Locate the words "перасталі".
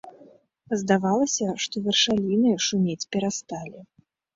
3.15-3.91